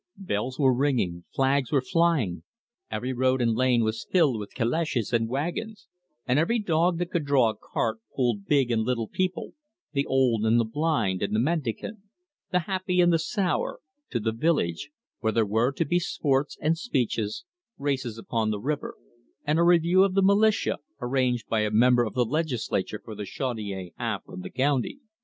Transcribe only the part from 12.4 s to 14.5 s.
the happy and the sour, to the